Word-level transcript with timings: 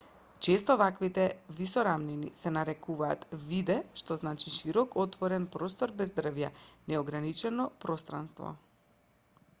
често 0.45 0.75
ваквите 0.81 1.25
висорамнини 1.57 2.31
се 2.39 2.53
нарекуваат 2.55 3.27
виде 3.51 3.77
што 4.03 4.19
значи 4.23 4.55
широк 4.55 4.99
отворен 5.05 5.47
простор 5.59 5.95
без 6.01 6.17
дрвја 6.21 6.53
неограничено 6.95 7.71
пространство 7.87 8.55